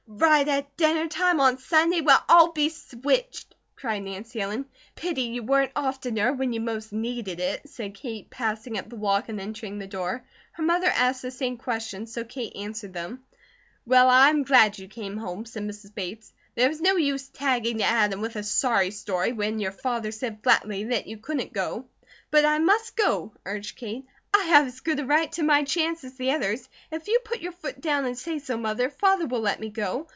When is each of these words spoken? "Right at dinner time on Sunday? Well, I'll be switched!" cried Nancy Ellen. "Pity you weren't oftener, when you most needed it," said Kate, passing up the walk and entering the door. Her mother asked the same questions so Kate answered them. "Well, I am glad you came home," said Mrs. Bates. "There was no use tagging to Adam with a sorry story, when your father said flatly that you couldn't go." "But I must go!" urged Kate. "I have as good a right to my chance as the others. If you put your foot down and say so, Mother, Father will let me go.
"Right 0.13 0.47
at 0.47 0.75
dinner 0.75 1.07
time 1.07 1.39
on 1.39 1.57
Sunday? 1.57 2.01
Well, 2.01 2.21
I'll 2.27 2.51
be 2.51 2.67
switched!" 2.69 3.55
cried 3.77 4.03
Nancy 4.03 4.41
Ellen. 4.41 4.65
"Pity 4.93 5.21
you 5.23 5.41
weren't 5.41 5.71
oftener, 5.73 6.33
when 6.33 6.51
you 6.51 6.59
most 6.59 6.91
needed 6.91 7.39
it," 7.39 7.61
said 7.67 7.95
Kate, 7.95 8.29
passing 8.29 8.77
up 8.77 8.89
the 8.89 8.97
walk 8.97 9.29
and 9.29 9.39
entering 9.39 9.79
the 9.79 9.87
door. 9.87 10.23
Her 10.51 10.63
mother 10.63 10.87
asked 10.93 11.21
the 11.21 11.31
same 11.31 11.55
questions 11.57 12.11
so 12.11 12.25
Kate 12.25 12.55
answered 12.57 12.93
them. 12.93 13.23
"Well, 13.85 14.09
I 14.09 14.29
am 14.29 14.43
glad 14.43 14.77
you 14.77 14.89
came 14.89 15.17
home," 15.17 15.45
said 15.45 15.63
Mrs. 15.63 15.95
Bates. 15.95 16.33
"There 16.55 16.69
was 16.69 16.81
no 16.81 16.97
use 16.97 17.29
tagging 17.29 17.77
to 17.77 17.85
Adam 17.85 18.19
with 18.19 18.35
a 18.35 18.43
sorry 18.43 18.91
story, 18.91 19.31
when 19.31 19.59
your 19.59 19.71
father 19.71 20.11
said 20.11 20.43
flatly 20.43 20.83
that 20.85 21.07
you 21.07 21.17
couldn't 21.17 21.53
go." 21.53 21.85
"But 22.29 22.43
I 22.45 22.59
must 22.59 22.97
go!" 22.97 23.31
urged 23.45 23.77
Kate. 23.77 24.05
"I 24.33 24.43
have 24.45 24.65
as 24.67 24.79
good 24.79 24.97
a 24.99 25.05
right 25.05 25.29
to 25.33 25.43
my 25.43 25.63
chance 25.65 26.05
as 26.05 26.13
the 26.13 26.31
others. 26.31 26.69
If 26.89 27.09
you 27.09 27.19
put 27.25 27.41
your 27.41 27.51
foot 27.51 27.81
down 27.81 28.05
and 28.05 28.17
say 28.17 28.39
so, 28.39 28.55
Mother, 28.55 28.89
Father 28.89 29.27
will 29.27 29.41
let 29.41 29.59
me 29.59 29.69
go. 29.69 30.07